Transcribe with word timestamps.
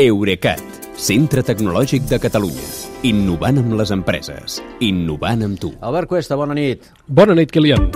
Eurecat, 0.00 0.62
centre 0.96 1.42
tecnològic 1.44 2.06
de 2.08 2.16
Catalunya. 2.16 2.62
Innovant 3.04 3.58
amb 3.60 3.74
les 3.76 3.90
empreses. 3.92 4.54
Innovant 4.80 5.42
amb 5.44 5.58
tu. 5.60 5.68
Albert 5.84 6.08
Cuesta, 6.08 6.38
bona 6.40 6.54
nit. 6.56 6.86
Bona 7.04 7.34
nit, 7.36 7.52
Kilian. 7.52 7.90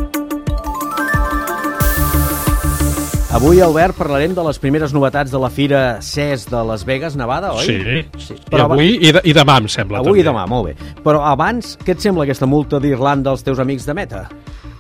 Avui, 3.33 3.63
Albert, 3.65 3.97
parlarem 3.97 4.35
de 4.37 4.45
les 4.45 4.61
primeres 4.61 4.93
novetats 4.93 5.33
de 5.33 5.41
la 5.41 5.49
Fira 5.49 6.03
CES 6.05 6.45
de 6.53 6.61
Las 6.69 6.85
Vegas, 6.85 7.17
Nevada, 7.17 7.55
oi? 7.57 7.65
Sí, 7.65 8.05
sí. 8.27 8.37
I 8.53 8.61
avui 8.61 8.99
i, 9.01 9.15
de, 9.17 9.25
i 9.25 9.33
demà, 9.33 9.57
em 9.65 9.73
sembla. 9.73 10.05
Avui 10.05 10.21
també. 10.21 10.27
i 10.27 10.29
demà, 10.29 10.45
molt 10.53 10.69
bé. 10.69 10.93
Però 11.01 11.25
abans, 11.25 11.79
què 11.81 11.97
et 11.97 12.05
sembla 12.05 12.29
aquesta 12.29 12.45
multa 12.45 12.77
d'Irlanda 12.77 13.33
als 13.33 13.41
teus 13.47 13.57
amics 13.65 13.89
de 13.89 13.97
Meta? 13.97 14.27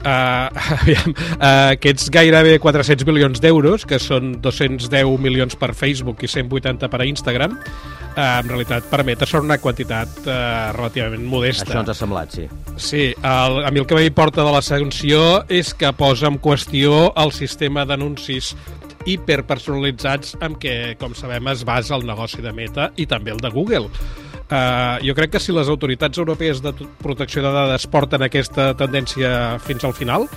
Uh, 0.06 0.46
aviam, 0.78 1.10
uh, 1.10 1.72
aquests 1.74 2.12
gairebé 2.14 2.60
400 2.62 3.06
milions 3.08 3.40
d'euros, 3.42 3.82
que 3.88 3.98
són 3.98 4.36
210 4.44 5.16
milions 5.18 5.58
per 5.58 5.72
Facebook 5.74 6.22
i 6.22 6.30
180 6.30 6.86
per 6.92 7.00
a 7.02 7.08
Instagram, 7.10 7.56
uh, 7.58 8.20
en 8.22 8.52
realitat 8.52 8.86
per 8.86 9.02
Meta 9.08 9.26
són 9.26 9.48
una 9.48 9.58
quantitat 9.58 10.20
uh, 10.22 10.36
relativament 10.76 11.26
modesta. 11.26 11.66
Això 11.66 11.82
ens 11.82 11.90
ha 11.90 11.98
semblat, 11.98 12.38
sí. 12.38 12.46
Sí, 12.78 13.04
el, 13.18 13.60
a 13.66 13.72
mi 13.74 13.82
el 13.82 13.88
que 13.90 13.98
m'importa 13.98 14.46
de 14.46 14.54
la 14.54 14.62
sanció 14.62 15.42
és 15.50 15.74
que 15.74 15.90
posa 15.98 16.30
en 16.30 16.38
qüestió 16.44 17.08
el 17.18 17.34
sistema 17.34 17.82
d'anuncis 17.88 18.54
hiperpersonalitzats 19.06 20.36
amb 20.42 20.58
què, 20.62 20.94
com 21.00 21.18
sabem, 21.18 21.50
es 21.50 21.66
basa 21.66 21.98
el 21.98 22.06
negoci 22.06 22.46
de 22.46 22.54
Meta 22.54 22.92
i 22.94 23.06
també 23.10 23.34
el 23.34 23.42
de 23.42 23.50
Google. 23.54 23.90
Uh, 24.46 25.02
jo 25.02 25.16
crec 25.18 25.32
que 25.34 25.42
si 25.42 25.50
les 25.50 25.66
autoritats 25.66 26.20
europees 26.22 26.60
de 26.62 26.70
protecció 27.02 27.42
de 27.42 27.50
dades 27.50 27.86
porten 27.90 28.22
aquesta 28.22 28.70
tendència 28.78 29.58
fins 29.66 29.82
al 29.82 29.94
final, 29.96 30.28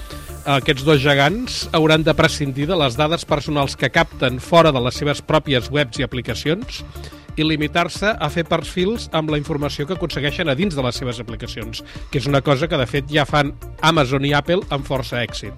aquests 0.49 0.85
dos 0.87 0.97
gegants 1.03 1.59
hauran 1.77 2.01
de 2.01 2.15
prescindir 2.17 2.65
de 2.69 2.77
les 2.79 2.97
dades 2.97 3.25
personals 3.27 3.75
que 3.77 3.91
capten 3.93 4.39
fora 4.41 4.71
de 4.73 4.81
les 4.81 4.97
seves 4.97 5.21
pròpies 5.21 5.69
webs 5.69 5.99
i 5.99 6.05
aplicacions 6.07 6.81
i 7.37 7.45
limitar-se 7.45 8.15
a 8.17 8.29
fer 8.33 8.43
perfils 8.49 9.07
amb 9.15 9.29
la 9.31 9.37
informació 9.39 9.85
que 9.85 9.95
aconsegueixen 9.95 10.49
a 10.49 10.57
dins 10.57 10.75
de 10.75 10.83
les 10.83 10.97
seves 10.97 11.21
aplicacions, 11.21 11.83
que 12.11 12.19
és 12.19 12.27
una 12.27 12.41
cosa 12.41 12.67
que 12.67 12.79
de 12.81 12.88
fet 12.89 13.13
ja 13.13 13.27
fan 13.29 13.53
Amazon 13.85 14.25
i 14.25 14.33
Apple 14.33 14.66
amb 14.73 14.88
força 14.89 15.21
èxit. 15.23 15.53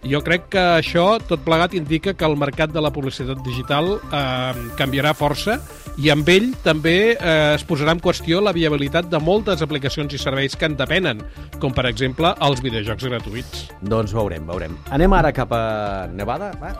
Jo 0.00 0.22
crec 0.24 0.46
que 0.54 0.62
això, 0.78 1.18
tot 1.28 1.42
plegat, 1.44 1.74
indica 1.76 2.14
que 2.16 2.24
el 2.24 2.36
mercat 2.40 2.72
de 2.72 2.80
la 2.80 2.92
publicitat 2.94 3.42
digital 3.44 3.98
eh, 4.00 4.62
canviarà 4.78 5.12
força 5.16 5.58
i 6.00 6.08
amb 6.12 6.28
ell 6.32 6.54
també 6.64 6.96
eh, 7.12 7.34
es 7.58 7.66
posarà 7.68 7.92
en 7.92 8.00
qüestió 8.00 8.40
la 8.40 8.54
viabilitat 8.56 9.10
de 9.12 9.20
moltes 9.20 9.60
aplicacions 9.60 10.14
i 10.16 10.20
serveis 10.22 10.56
que 10.56 10.70
en 10.70 10.78
depenen, 10.78 11.20
com 11.60 11.76
per 11.76 11.84
exemple 11.90 12.32
els 12.40 12.64
videojocs 12.64 13.10
gratuïts. 13.10 13.66
Doncs 13.82 14.16
veurem, 14.16 14.48
veurem. 14.48 14.78
Anem 14.88 15.18
ara 15.20 15.34
cap 15.36 15.52
a 15.52 15.64
Nevada, 16.16 16.54
va? 16.62 16.72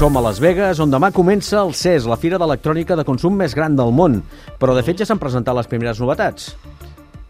Som 0.00 0.16
a 0.16 0.20
Las 0.24 0.38
Vegas, 0.40 0.78
on 0.80 0.88
demà 0.88 1.10
comença 1.12 1.58
el 1.60 1.74
CES, 1.76 2.06
la 2.08 2.16
fira 2.16 2.38
d'electrònica 2.40 2.96
de 2.96 3.04
consum 3.04 3.34
més 3.36 3.52
gran 3.52 3.74
del 3.76 3.90
món. 3.92 4.22
Però, 4.56 4.72
de 4.72 4.80
fet, 4.80 4.96
ja 4.96 5.04
s'han 5.04 5.20
presentat 5.20 5.52
les 5.58 5.68
primeres 5.68 6.00
novetats. 6.00 6.54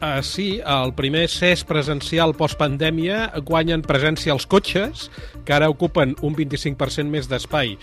Uh, 0.01 0.23
sí, 0.25 0.62
el 0.65 0.95
primer 0.97 1.27
CES 1.29 1.67
presencial 1.69 2.31
postpandèmia 2.33 3.34
guanyen 3.45 3.83
presència 3.84 4.33
els 4.33 4.47
cotxes, 4.48 5.11
que 5.45 5.53
ara 5.53 5.69
ocupen 5.69 6.15
un 6.25 6.33
25% 6.39 7.05
més 7.12 7.29
d'espai. 7.29 7.75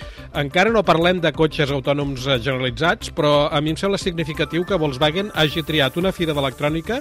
Encara 0.42 0.74
no 0.74 0.82
parlem 0.82 1.22
de 1.22 1.30
cotxes 1.30 1.70
autònoms 1.76 2.26
eh, 2.26 2.40
generalitzats, 2.42 3.12
però 3.14 3.52
a 3.54 3.62
mi 3.62 3.76
em 3.76 3.78
sembla 3.78 4.02
significatiu 4.02 4.66
que 4.66 4.80
Volkswagen 4.82 5.30
hagi 5.38 5.62
triat 5.68 6.02
una 6.02 6.10
fira 6.10 6.34
d'electrònica 6.34 6.98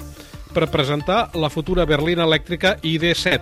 per 0.52 0.68
presentar 0.68 1.30
la 1.32 1.48
futura 1.48 1.88
berlina 1.88 2.28
elèctrica 2.28 2.76
ID7, 2.84 3.40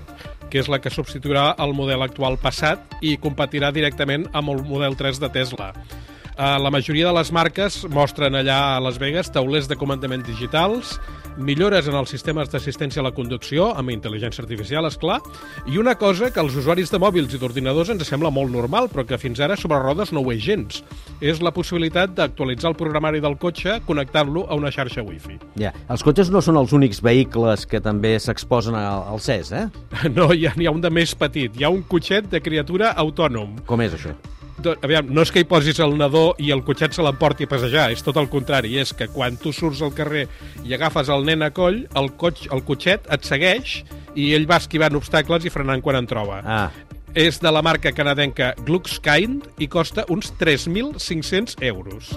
que 0.54 0.62
és 0.62 0.70
la 0.70 0.78
que 0.78 0.94
substituirà 0.94 1.56
el 1.58 1.74
model 1.74 2.06
actual 2.06 2.38
passat 2.38 3.00
i 3.02 3.16
competirà 3.18 3.74
directament 3.74 4.30
amb 4.30 4.54
el 4.54 4.62
model 4.62 4.94
3 4.94 5.18
de 5.26 5.34
Tesla. 5.40 5.72
Uh, 6.34 6.54
la 6.62 6.70
majoria 6.70 7.10
de 7.10 7.18
les 7.18 7.34
marques 7.34 7.82
mostren 7.90 8.34
allà 8.34 8.62
a 8.76 8.80
Las 8.82 9.02
Vegas 9.02 9.34
taulers 9.34 9.66
de 9.70 9.78
comandament 9.78 10.22
digitals, 10.26 11.00
millores 11.36 11.88
en 11.88 11.96
els 11.98 12.10
sistemes 12.10 12.50
d'assistència 12.50 13.02
a 13.02 13.06
la 13.06 13.12
conducció, 13.14 13.70
amb 13.74 13.92
intel·ligència 13.94 14.44
artificial, 14.44 14.86
és 14.88 14.98
clar, 15.00 15.20
i 15.66 15.78
una 15.80 15.96
cosa 15.98 16.30
que 16.32 16.40
als 16.42 16.56
usuaris 16.58 16.92
de 16.92 17.00
mòbils 17.02 17.34
i 17.34 17.40
d'ordinadors 17.40 17.90
ens 17.94 18.06
sembla 18.08 18.30
molt 18.34 18.52
normal, 18.52 18.88
però 18.92 19.06
que 19.08 19.18
fins 19.20 19.40
ara 19.44 19.56
sobre 19.60 19.80
rodes 19.82 20.12
no 20.14 20.22
ho 20.22 20.32
és 20.34 20.42
gens. 20.44 20.82
És 21.20 21.42
la 21.42 21.54
possibilitat 21.54 22.14
d'actualitzar 22.14 22.72
el 22.72 22.78
programari 22.78 23.22
del 23.24 23.38
cotxe 23.40 23.80
connectant-lo 23.86 24.46
a 24.48 24.58
una 24.58 24.72
xarxa 24.74 25.04
wifi. 25.06 25.38
Ja, 25.60 25.74
els 25.90 26.04
cotxes 26.06 26.30
no 26.30 26.42
són 26.44 26.60
els 26.60 26.74
únics 26.76 27.02
vehicles 27.04 27.66
que 27.66 27.82
també 27.84 28.16
s'exposen 28.20 28.76
al, 28.78 29.04
al 29.14 29.22
CES, 29.24 29.52
eh? 29.52 29.66
No, 30.14 30.30
hi 30.32 30.46
ha, 30.46 30.54
hi 30.54 30.68
ha 30.68 30.74
un 30.74 30.84
de 30.84 30.92
més 30.92 31.14
petit. 31.18 31.54
Hi 31.58 31.66
ha 31.66 31.72
un 31.74 31.82
cotxet 31.88 32.30
de 32.30 32.40
criatura 32.44 32.94
autònom. 33.00 33.58
Com 33.66 33.82
és 33.82 33.96
això? 33.98 34.14
Aviam, 34.82 35.10
no 35.12 35.24
és 35.24 35.32
que 35.32 35.42
hi 35.42 35.48
posis 35.48 35.80
el 35.84 35.96
nadó 35.98 36.32
i 36.40 36.50
el 36.54 36.62
cotxet 36.64 36.96
se 36.96 37.04
l'emporti 37.04 37.46
a 37.46 37.50
passejar, 37.50 37.90
és 37.92 38.02
tot 38.04 38.16
el 38.20 38.30
contrari, 38.32 38.76
és 38.80 38.94
que 38.96 39.08
quan 39.12 39.36
tu 39.40 39.52
surts 39.52 39.82
al 39.84 39.94
carrer 39.96 40.26
i 40.64 40.74
agafes 40.76 41.10
el 41.12 41.26
nen 41.28 41.44
a 41.44 41.50
coll, 41.54 41.84
el, 41.94 42.10
cotx, 42.20 42.48
el 42.54 42.64
cotxet 42.66 43.08
et 43.12 43.28
segueix 43.28 43.82
i 44.14 44.32
ell 44.34 44.48
va 44.50 44.60
esquivant 44.62 44.96
obstacles 44.96 45.44
i 45.44 45.52
frenant 45.52 45.82
quan 45.84 46.00
en 46.00 46.08
troba. 46.10 46.40
Ah, 46.44 46.68
És 47.14 47.38
de 47.38 47.50
la 47.54 47.62
marca 47.62 47.92
canadenca 47.94 48.54
Gluckskind 48.66 49.46
i 49.62 49.68
costa 49.70 50.02
uns 50.10 50.32
3.500 50.40 51.60
euros. 51.62 52.10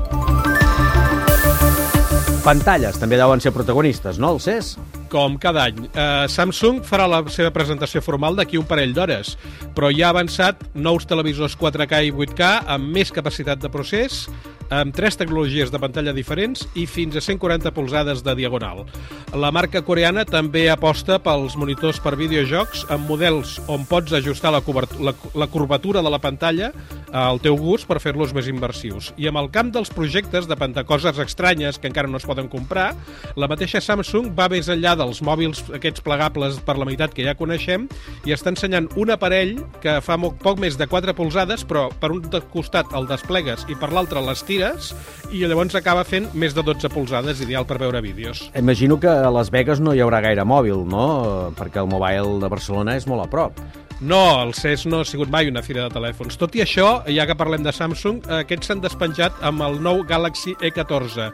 pantalles 2.47 2.95
també 2.95 3.17
deuen 3.19 3.41
ser 3.43 3.51
protagonistes, 3.51 4.17
no, 4.17 4.31
el 4.37 4.39
CES? 4.39 4.77
Com 5.11 5.37
cada 5.39 5.63
any. 5.69 5.85
Eh, 5.87 6.25
Samsung 6.27 6.81
farà 6.83 7.05
la 7.07 7.21
seva 7.31 7.53
presentació 7.55 8.01
formal 8.03 8.35
d'aquí 8.35 8.59
un 8.59 8.67
parell 8.67 8.91
d'hores, 8.95 9.37
però 9.75 9.87
ja 9.93 10.09
ha 10.09 10.15
avançat 10.15 10.65
nous 10.75 11.07
televisors 11.07 11.55
4K 11.59 12.03
i 12.09 12.11
8K 12.11 12.51
amb 12.75 12.91
més 12.97 13.13
capacitat 13.15 13.61
de 13.63 13.71
procés, 13.71 14.25
amb 14.69 14.93
tres 14.95 15.15
tecnologies 15.15 15.71
de 15.71 15.79
pantalla 15.79 16.13
diferents 16.15 16.65
i 16.75 16.85
fins 16.89 17.15
a 17.15 17.23
140 17.23 17.71
polzades 17.71 18.23
de 18.23 18.35
diagonal. 18.35 18.83
La 19.31 19.51
marca 19.55 19.81
coreana 19.85 20.25
també 20.27 20.67
aposta 20.69 21.19
pels 21.23 21.55
monitors 21.59 22.01
per 22.03 22.17
videojocs 22.19 22.85
amb 22.93 23.07
models 23.07 23.57
on 23.71 23.87
pots 23.87 24.15
ajustar 24.17 24.51
la, 24.51 24.63
la, 24.99 25.15
la 25.35 25.47
curvatura 25.47 26.03
de 26.03 26.11
la 26.11 26.19
pantalla 26.19 26.73
al 27.11 27.39
teu 27.43 27.57
gust 27.57 27.87
per 27.87 27.99
fer-los 28.03 28.33
més 28.35 28.49
inversius. 28.51 29.11
I 29.17 29.29
amb 29.29 29.39
el 29.41 29.49
camp 29.53 29.71
dels 29.75 29.91
projectes 29.93 30.47
de 30.47 30.57
pentacoses 30.59 31.19
estranyes 31.23 31.79
que 31.79 31.89
encara 31.89 32.09
no 32.11 32.19
es 32.19 32.27
poden 32.27 32.49
comprar, 32.51 32.93
la 33.35 33.47
mateixa 33.47 33.81
Samsung 33.83 34.33
va 34.37 34.49
més 34.51 34.69
enllà 34.71 34.95
dels 34.99 35.21
mòbils 35.25 35.63
aquests 35.77 36.03
plegables 36.03 36.59
per 36.67 36.77
la 36.77 36.87
meitat 36.87 37.15
que 37.15 37.25
ja 37.25 37.37
coneixem 37.37 37.87
i 38.27 38.35
està 38.35 38.51
ensenyant 38.53 38.89
un 38.99 39.13
aparell 39.13 39.57
que 39.83 39.99
fa 40.03 40.17
poc 40.17 40.59
més 40.59 40.77
de 40.79 40.87
4 40.87 41.15
polzades, 41.17 41.63
però 41.67 41.87
per 42.01 42.11
un 42.11 42.23
costat 42.51 42.93
el 42.97 43.07
desplegues 43.09 43.65
i 43.71 43.77
per 43.79 43.91
l'altre 43.93 44.21
les 44.23 44.43
tires 44.47 44.93
i 45.31 45.43
llavors 45.45 45.75
acaba 45.79 46.05
fent 46.07 46.29
més 46.33 46.55
de 46.55 46.63
12 46.65 46.91
polzades, 46.93 47.41
ideal 47.43 47.67
per 47.67 47.79
veure 47.81 48.01
vídeos. 48.01 48.47
Imagino 48.55 48.99
que 48.99 49.09
a 49.09 49.31
Las 49.31 49.51
Vegas 49.51 49.79
no 49.79 49.93
hi 49.93 50.03
haurà 50.03 50.21
gaire 50.21 50.45
mòbil, 50.47 50.85
no? 50.87 51.51
Perquè 51.57 51.83
el 51.83 51.91
Mobile 51.91 52.39
de 52.41 52.51
Barcelona 52.51 52.97
és 52.97 53.07
molt 53.07 53.25
a 53.25 53.29
prop. 53.31 53.86
No, 53.99 54.43
el 54.43 54.53
CES 54.53 54.85
no 54.85 54.99
ha 55.01 55.05
sigut 55.09 55.31
mai 55.33 55.47
una 55.49 55.63
fira 55.65 55.87
de 55.87 55.95
telèfons. 55.95 56.37
Tot 56.37 56.53
i 56.53 56.61
això, 56.61 57.01
ja 57.09 57.25
que 57.25 57.35
parlem 57.37 57.63
de 57.65 57.73
Samsung, 57.73 58.19
aquests 58.43 58.69
s'han 58.69 58.83
despenjat 58.83 59.39
amb 59.41 59.65
el 59.65 59.79
nou 59.81 60.03
Galaxy 60.05 60.53
E14, 60.61 61.31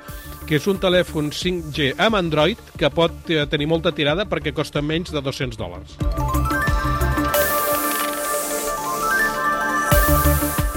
que 0.47 0.55
és 0.61 0.67
un 0.71 0.79
telèfon 0.79 1.27
5G 1.35 1.91
amb 1.99 2.21
Android 2.21 2.61
que 2.79 2.87
pot 2.87 3.27
eh, 3.27 3.43
tenir 3.51 3.67
molta 3.67 3.91
tirada 3.91 4.23
perquè 4.23 4.55
costa 4.55 4.79
menys 4.81 5.11
de 5.11 5.19
200 5.19 5.59
dòlars. 5.59 5.99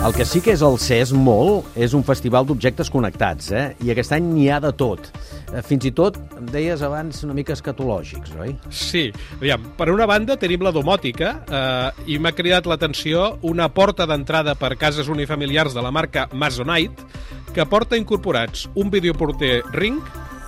El 0.06 0.14
que 0.14 0.26
sí 0.26 0.42
que 0.42 0.52
és 0.54 0.66
el 0.66 0.76
CES 0.78 1.14
molt 1.14 1.78
és 1.78 1.94
un 1.94 2.02
festival 2.06 2.46
d'objectes 2.46 2.90
connectats, 2.94 3.50
eh? 3.50 3.64
I 3.82 3.94
aquest 3.94 4.14
any 4.14 4.26
n'hi 4.34 4.50
ha 4.50 4.58
de 4.62 4.74
tot. 4.74 5.08
Eh, 5.56 5.62
Fins 5.64 5.86
i 5.88 5.92
tot, 5.96 6.18
em 6.36 6.48
deies 6.52 6.82
abans, 6.84 7.22
una 7.24 7.34
mica 7.36 7.54
escatològics, 7.56 8.34
oi? 8.42 8.52
Sí, 8.68 9.06
aviam, 9.38 9.64
per 9.78 9.88
una 9.92 10.06
banda 10.08 10.36
tenim 10.40 10.64
la 10.66 10.72
domòtica 10.74 11.32
eh, 11.46 12.10
i 12.12 12.18
m'ha 12.20 12.34
cridat 12.36 12.68
l'atenció 12.68 13.38
una 13.48 13.70
porta 13.72 14.06
d'entrada 14.08 14.56
per 14.58 14.74
cases 14.76 15.08
unifamiliars 15.12 15.76
de 15.76 15.84
la 15.84 15.92
marca 15.94 16.26
Masonite 16.32 17.08
que 17.56 17.64
porta 17.64 17.96
incorporats 17.96 18.66
un 18.76 18.92
videoporter 18.92 19.62
Ring, 19.72 20.02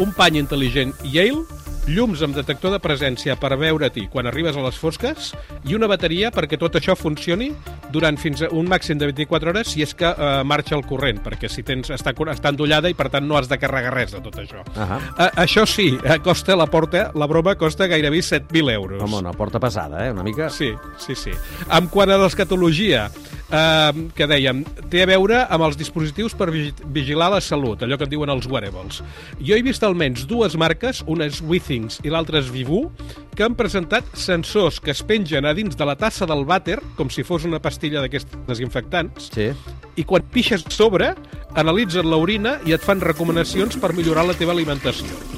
un 0.05 0.13
pany 0.13 0.37
intel·ligent 0.43 0.93
Yale, 1.09 1.47
llums 1.89 2.21
amb 2.25 2.37
detector 2.37 2.75
de 2.75 2.79
presència 2.85 3.37
per 3.41 3.55
veure-t'hi 3.57 4.09
quan 4.13 4.29
arribes 4.29 4.57
a 4.59 4.65
les 4.65 4.77
fosques 4.77 5.31
i 5.69 5.77
una 5.77 5.89
bateria 5.89 6.29
perquè 6.35 6.59
tot 6.61 6.77
això 6.77 6.93
funcioni 6.99 7.49
durant 7.95 8.19
fins 8.21 8.43
a 8.45 8.51
un 8.53 8.69
màxim 8.69 8.99
de 9.01 9.09
24 9.09 9.53
hores 9.53 9.73
si 9.73 9.85
és 9.85 9.95
que 9.97 10.11
eh, 10.11 10.29
marxa 10.45 10.77
el 10.77 10.85
corrent, 10.89 11.23
perquè 11.25 11.49
si 11.49 11.65
tens, 11.65 11.89
està, 11.95 12.13
està 12.35 12.53
endollada 12.53 12.93
i 12.93 12.97
per 12.99 13.09
tant 13.13 13.25
no 13.25 13.39
has 13.39 13.49
de 13.49 13.57
carregar 13.61 13.95
res 13.95 14.13
de 14.13 14.21
tot 14.25 14.37
això. 14.43 14.65
Uh, 14.75 14.99
això 15.41 15.65
sí, 15.69 15.91
eh, 16.03 16.19
costa 16.25 16.57
la 16.59 16.69
porta, 16.69 17.09
la 17.17 17.29
broma 17.31 17.57
costa 17.57 17.89
gairebé 17.89 18.21
7.000 18.21 18.75
euros. 18.75 19.03
Home, 19.03 19.23
una 19.23 19.33
porta 19.33 19.61
pesada, 19.61 20.05
eh? 20.07 20.13
Una 20.13 20.27
mica... 20.27 20.51
Sí, 20.51 20.73
sí, 21.01 21.17
sí. 21.17 21.33
En 21.73 21.89
quant 21.89 22.13
a 22.13 22.21
l'escatologia, 22.21 23.07
eh, 23.51 23.93
que 24.15 24.27
dèiem, 24.29 24.65
té 24.91 25.03
a 25.03 25.09
veure 25.11 25.43
amb 25.47 25.65
els 25.69 25.79
dispositius 25.79 26.35
per 26.39 26.51
vigilar 26.51 27.31
la 27.33 27.41
salut, 27.45 27.83
allò 27.83 27.99
que 27.99 28.09
en 28.09 28.13
diuen 28.13 28.33
els 28.33 28.49
wearables. 28.51 29.03
Jo 29.41 29.57
he 29.57 29.63
vist 29.63 29.85
almenys 29.85 30.27
dues 30.29 30.57
marques, 30.57 31.03
una 31.07 31.29
és 31.29 31.41
Withings 31.43 32.01
i 32.05 32.13
l'altra 32.13 32.43
és 32.43 32.51
Vivu, 32.53 32.87
que 33.35 33.47
han 33.47 33.55
presentat 33.59 34.05
sensors 34.19 34.81
que 34.83 34.91
es 34.91 35.03
pengen 35.07 35.47
a 35.47 35.55
dins 35.55 35.77
de 35.79 35.87
la 35.87 35.97
tassa 35.97 36.27
del 36.27 36.45
vàter, 36.49 36.81
com 36.97 37.11
si 37.11 37.23
fos 37.23 37.47
una 37.49 37.61
pastilla 37.63 38.03
d'aquests 38.03 38.45
desinfectants, 38.49 39.31
Sí. 39.33 39.51
i 39.97 40.05
quan 40.05 40.23
pixes 40.23 40.65
sobre, 40.69 41.15
analitzen 41.55 42.09
l'orina 42.09 42.59
i 42.67 42.73
et 42.73 42.83
fan 42.83 43.01
recomanacions 43.01 43.77
per 43.77 43.95
millorar 43.95 44.27
la 44.27 44.35
teva 44.35 44.53
alimentació. 44.53 45.38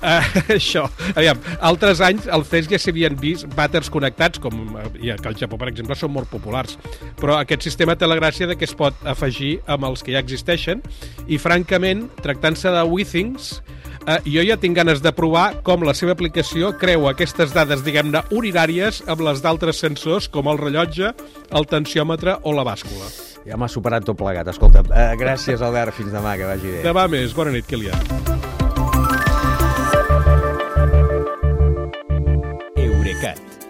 Uh, 0.00 0.24
això. 0.56 0.86
Aviam, 1.14 1.40
altres 1.60 2.00
anys 2.04 2.28
al 2.32 2.44
CES 2.48 2.70
ja 2.72 2.80
s'havien 2.80 3.16
vist 3.20 3.48
vàters 3.56 3.90
connectats, 3.92 4.40
com 4.40 4.78
eh, 4.80 4.86
i 5.04 5.12
que 5.12 5.28
al 5.28 5.36
Japó, 5.36 5.58
per 5.60 5.68
exemple, 5.68 5.96
són 5.98 6.14
molt 6.14 6.30
populars. 6.32 6.78
Però 7.20 7.36
aquest 7.40 7.66
sistema 7.68 7.96
té 7.98 8.08
la 8.08 8.18
gràcia 8.18 8.48
de 8.48 8.56
que 8.56 8.68
es 8.68 8.76
pot 8.76 8.96
afegir 9.08 9.58
amb 9.70 9.84
els 9.90 10.04
que 10.04 10.14
ja 10.16 10.22
existeixen 10.24 10.80
i, 11.26 11.38
francament, 11.40 12.06
tractant-se 12.24 12.72
de 12.72 12.84
Withings, 12.88 13.52
eh, 14.06 14.18
jo 14.24 14.44
ja 14.46 14.56
tinc 14.60 14.78
ganes 14.80 15.04
de 15.04 15.12
provar 15.16 15.60
com 15.66 15.84
la 15.86 15.94
seva 15.96 16.16
aplicació 16.16 16.72
creu 16.80 17.08
aquestes 17.10 17.52
dades, 17.56 17.84
diguem-ne, 17.84 18.24
urinàries 18.32 19.02
amb 19.10 19.26
les 19.28 19.44
d'altres 19.44 19.82
sensors, 19.84 20.30
com 20.32 20.48
el 20.48 20.60
rellotge, 20.60 21.12
el 21.50 21.68
tensiòmetre 21.68 22.40
o 22.42 22.56
la 22.56 22.64
bàscula. 22.66 23.12
Ja 23.44 23.56
m'ha 23.56 23.68
superat 23.72 24.04
tot 24.04 24.18
plegat. 24.20 24.48
Escolta, 24.52 24.84
eh, 24.92 25.14
gràcies, 25.20 25.60
Albert. 25.64 25.96
Fins 25.96 26.12
demà, 26.12 26.36
que 26.36 26.48
vagi 26.48 26.76
bé. 26.76 26.84
Demà 26.84 27.08
més. 27.08 27.34
Bona 27.36 27.52
nit, 27.52 27.66
Kilian. 27.66 28.39